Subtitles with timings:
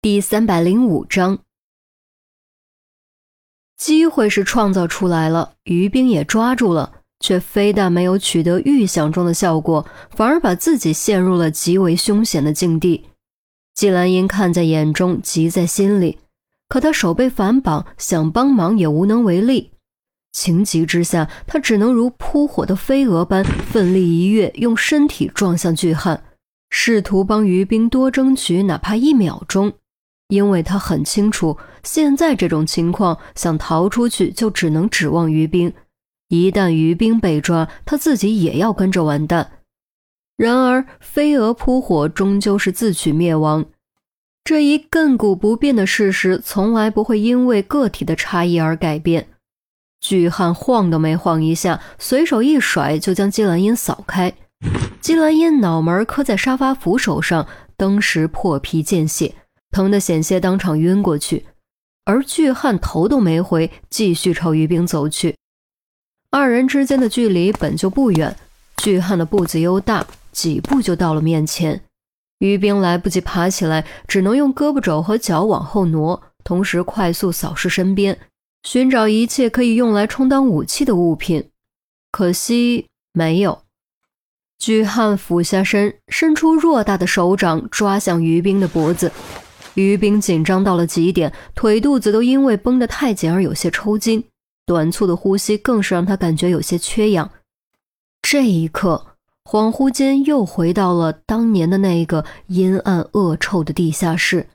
[0.00, 1.40] 第三百零五章，
[3.76, 13.06] 机会是创造出来了，于冰也抓住了，却非但没有取得预想中的效果，反而把自己陷入了极为凶险的境地。
[13.74, 16.20] 季兰英看在眼中，急在心里，
[16.68, 19.72] 可他手被反绑，想帮忙也无能为力。
[20.30, 26.22] 情急之下，他只能如扑火的飞蛾般奋力一跃，用身体撞向巨汉，
[26.70, 29.72] 试图帮于冰多争取哪怕一秒钟。
[30.28, 35.72] 因为他很清楚，现在这种情况，想逃出去就只能指望于冰。
[36.28, 39.52] 一旦于冰被抓，他自己也要跟着完蛋。
[40.36, 43.64] 然而，飞蛾扑火终究是自取灭亡，
[44.44, 49.28] 这一亘古不变的事实，从来不会因为个体的差异而改变。
[50.00, 54.32] 巨汉晃都没晃一下，随手一甩，就将姬兰英扫开。
[55.00, 57.48] 姬兰英脑门磕在沙发扶手上，
[57.78, 59.34] 登时破皮见血。
[59.70, 61.46] 疼得险些当场晕过去，
[62.04, 65.36] 而巨汉头都没回，继续朝于冰走去。
[66.30, 68.36] 二人之间的距离本就不远，
[68.78, 71.82] 巨汉的步子又大，几步就到了面前。
[72.38, 78.18] 于冰来不及爬起来，只能用胳膊肘和脚往后挪，同时快速扫视身边，
[78.62, 81.50] 寻找一切可以用来充当武器的物品。
[82.12, 83.62] 可惜没有。
[84.58, 89.10] 巨汉俯下身，伸出偌大的手掌，抓向于冰的脖子。
[89.74, 94.24] 于冰紧张到了极点，腿肚子都因为绷得太紧而有些抽筋，
[94.66, 97.30] 短促的呼吸更是让他感觉有些缺氧。
[98.22, 104.48] 这一刻，恍惚间又回到了当年的那一个阴暗恶臭的地下室。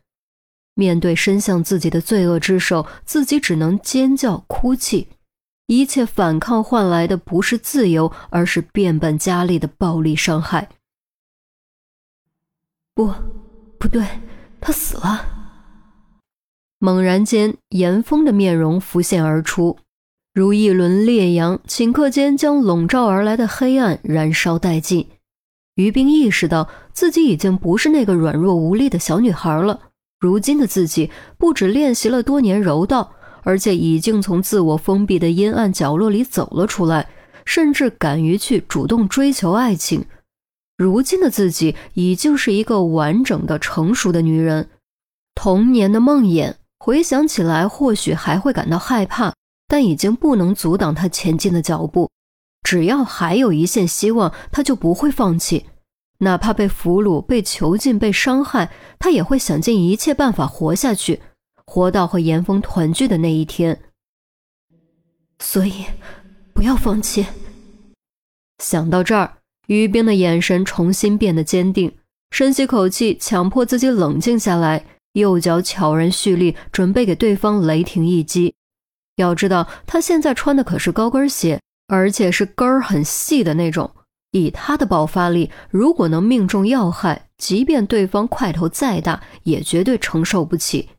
[0.75, 5.07] 面对伸向自己的罪恶之手，自己只能尖叫哭泣。
[5.67, 10.67] 一切反抗换来的不是自由，而是变本加厉的暴力伤害。
[12.93, 13.13] 不，
[13.79, 14.05] 不对。
[14.63, 15.25] 他死了。
[16.79, 19.77] 猛然间，严峰的面容浮现而出，
[20.33, 25.07] 如一轮烈阳，顷刻间将笼罩而来的黑暗燃烧殆尽。
[25.75, 29.79] 于冰意识到自己已经不是那个软弱无力的小女孩了。
[30.19, 33.11] 如今的自己，不止练习了多年柔道，
[33.43, 37.09] 而且已经从自我封闭的阴暗角落里走了出来，
[37.43, 40.05] 甚至敢于去主动追求爱情。
[40.83, 44.69] 如今的自己已经是一个完整的、成熟的女人。
[45.33, 49.33] 童年的梦魇回想起来，或许还会感到害怕，
[49.67, 52.11] 但已经不能阻挡她前进的脚步。
[52.61, 55.65] 只要还有一线希望，她就不会放弃。
[56.19, 61.21] 哪怕被俘虏、被囚禁、被伤害，她也会想尽一切办法活下去，
[61.65, 63.81] 活到和严峰团聚的那一天。
[65.39, 65.85] 所以，
[66.53, 67.25] 不要放弃。
[68.59, 69.42] 想到这儿。
[69.67, 71.91] 于冰的眼神重新变得坚定，
[72.31, 78.53] 深吸口气，强迫自己冷静下来，右脚悄然蓄力，准备给对方雷霆一击。
[79.17, 83.91] 要知道，他现在穿的可是高跟鞋，而且是跟儿很细的那种。
[84.31, 90.89] 以他的爆发力，如果能命中要害，即便对方块头再大，也绝对承受不起。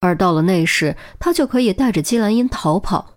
[0.00, 3.16] 而到了那时，他就可以带着姬兰英逃跑。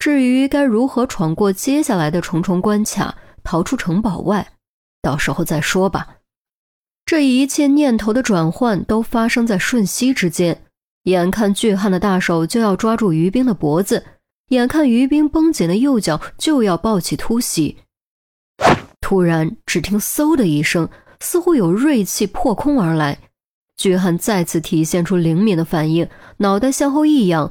[0.00, 4.52] 至于该如何闯过接下来的重重关卡，逃出城堡外，
[5.02, 6.16] 到时候再说吧。
[7.04, 10.62] 这一切念头的转换都发生在瞬息之间。
[11.04, 14.04] 眼看巨汉的大手就要抓住于冰的脖子，
[14.48, 17.78] 眼看于冰绷紧的右脚就要抱起突袭，
[19.00, 23.18] 突然只听“嗖”的一声，似乎有锐器破空而来。
[23.78, 26.06] 巨汉再次体现出灵敏的反应，
[26.36, 27.50] 脑袋向后一仰，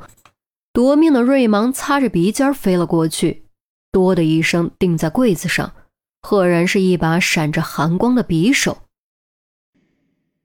[0.71, 3.45] 夺命的锐芒擦着鼻尖飞了过去
[3.91, 5.73] ，“哆”的一声钉在柜子上。
[6.21, 8.79] 赫然是一把闪着寒光的匕首。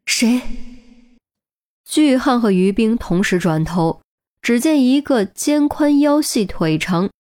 [0.07, 0.41] 谁？
[1.85, 4.01] 巨汉和于冰同时转头，
[4.41, 7.11] 只见一个肩宽腰细、腿长、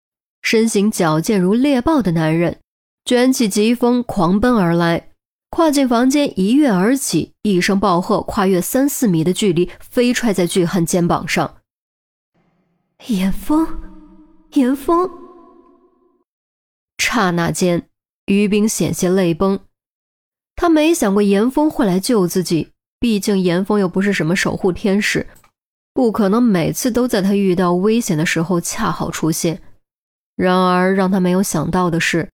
[0.42, 2.60] 身形矫健如猎豹的男人，
[3.04, 5.10] 卷起疾风狂奔而来，
[5.50, 11.57] 跨进房间，一跃而起，一声暴喝，跨越三四米的距离，飞踹在巨汉肩膀上。
[13.07, 13.66] 严峰，
[14.54, 15.10] 严峰！
[16.98, 17.89] 刹那间。
[18.26, 19.60] 于冰险些泪崩，
[20.56, 25.26] 他没想过严峰会来救自己，毕竟严峰又不是什么守护天使，
[25.92, 29.60] 不可能每次都在他遇到危险的时候恰好出现。
[30.36, 32.30] 然而让他没有想到的是，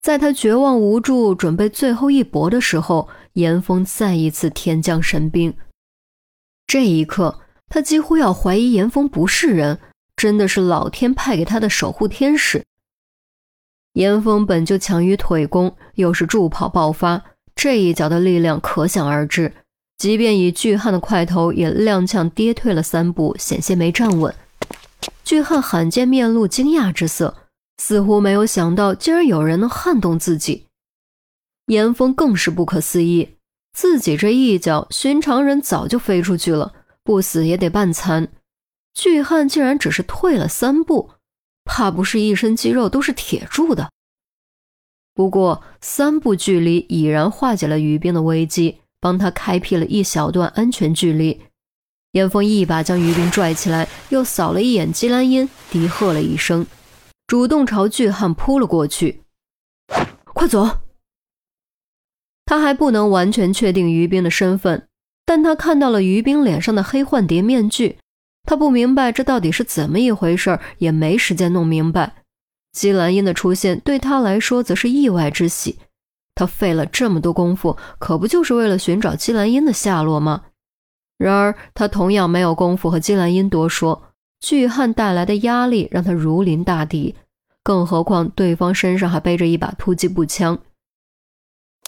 [0.00, 5.54] 在他绝望无助、准备最后一搏的时候，严峰再一次天降神兵。
[6.66, 9.78] 这一刻，他几乎要怀疑严峰不是人，
[10.16, 12.64] 真的是老天派给他的守护天使。
[13.96, 17.22] 严峰本就强于腿功，又是助跑爆发，
[17.54, 19.50] 这一脚的力量可想而知。
[19.96, 24.34] 即便以巨汉的块头，也踉跄跌退了三步，险些没站稳。
[25.24, 27.34] 巨汉罕见面露惊讶之色，
[27.78, 30.66] 似乎没有想到竟然有人能撼动自己。
[31.68, 33.36] 严峰更是不可思议，
[33.72, 38.28] 自己这一脚，寻常人早就飞出去了，不死也得半残。
[38.92, 41.12] 巨汉竟然只是退了三步，
[41.66, 43.90] 怕不是一身肌肉都是铁铸的。
[45.12, 48.78] 不过三步距离已然化解了于冰的危机。
[48.98, 51.42] 帮他开辟了一小段安全距离，
[52.12, 56.66] 严峰一把将于冰拽起来，又扫了一眼姬兰英，低喝了一声，
[57.28, 59.22] 主动朝巨汉扑了过去。
[60.24, 60.78] 快走！
[62.46, 64.88] 他还不能完全确定于冰的身份，
[65.24, 67.98] 但他看到了于冰脸上的黑幻蝶面具，
[68.46, 72.22] 他不明白这到底是怎么一回事，也没时间弄明白。
[72.72, 75.78] 姬兰英的出现对他来说则是意外之喜。
[76.34, 80.44] 他费了这么多功夫，可不就是为了寻找姬兰英的下落吗？
[81.18, 84.02] 然而他同样没有功夫和姬兰英多说。
[84.38, 87.14] 巨汉带来的压力让他如临大敌，
[87.62, 90.58] 更何况对方身上还背着一把突击步枪。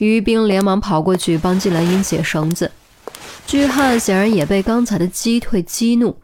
[0.01, 2.73] 于冰连忙跑过去帮姬兰英解绳子。
[3.47, 6.17] 巨汉显然也被刚才的击退激怒。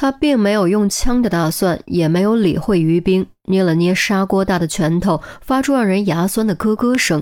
[0.00, 7.20] 他并没有用枪的打算，也没有理会于冰，捏了捏砂锅大的拳头，发出让人牙酸的咯咯声，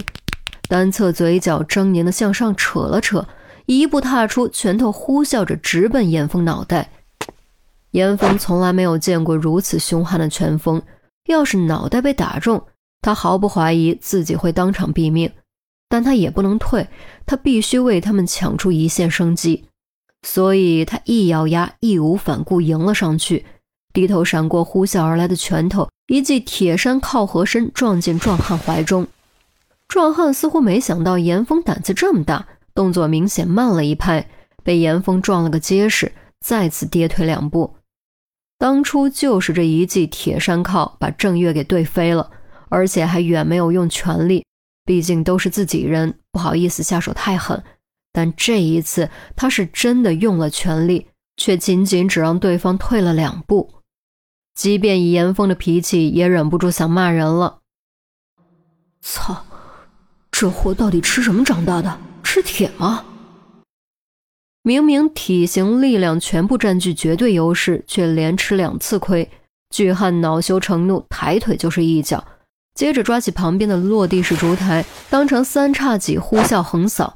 [0.68, 3.26] 单侧嘴角狰狞的向上扯了扯，
[3.64, 6.90] 一步踏出，拳头呼啸着直奔严峰脑袋。
[7.92, 10.82] 严峰从来没有见过如此凶悍的拳风，
[11.30, 12.62] 要是脑袋被打中，
[13.00, 15.32] 他毫不怀疑自己会当场毙命，
[15.88, 16.86] 但他也不能退，
[17.24, 19.64] 他必须为他们抢出一线生机。
[20.26, 23.46] 所以他一咬牙，义无反顾迎了上去，
[23.94, 29.06] 低头闪过呼啸而来的拳头，一记铁山靠合身撞进壮汉怀中。
[29.86, 32.44] 壮汉似乎没想到严峰胆子这么大，
[32.74, 34.28] 动作明显慢了一拍，
[34.64, 36.10] 被严峰撞了个结实，
[36.44, 37.76] 再次跌退两步。
[38.58, 42.28] 当初就是这一记铁山靠把郑月给怼飞了，
[42.68, 44.44] 而且还远没有用全力，
[44.84, 47.62] 毕竟都是自己人，不好意思下手太狠。
[48.16, 53.74] 但这一次，他是真的用了全力，却仅仅只让对方退了两步。
[54.54, 57.58] 即便以严峰的脾气，也忍不住想骂人了。
[59.02, 59.44] 操，
[60.30, 61.98] 这货到底吃什么长大的？
[62.22, 63.04] 吃铁吗？
[64.62, 69.30] 明明体型、力量全部占据绝对优势，却连吃两次亏。
[69.68, 72.26] 巨汉恼羞成怒，抬腿就是一脚，
[72.74, 77.15] 接着抓起旁边的落地式烛台，当成三叉戟呼啸横扫。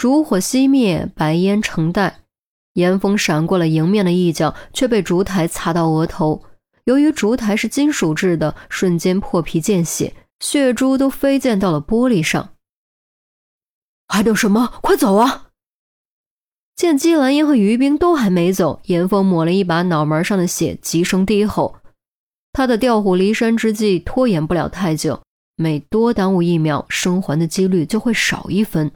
[0.00, 2.20] 烛火熄灭，白烟成带。
[2.72, 6.42] 严峰闪过了迎面的一脚，却被烛台擦到额头。
[6.84, 12.54] 由于烛台是金属制的，瞬间破皮见血，血珠都飞溅到了玻璃上。
[14.08, 14.72] 还等什么？
[14.80, 15.48] 快走啊！
[16.74, 21.76] 见姬兰英和于冰都还没走，严峰抹了一把脑门上的血，急声低吼
[22.54, 25.20] ：“他的调虎离山之计拖延不了太久，
[25.56, 28.90] 每多耽误一秒，生还的几率就会少一分。”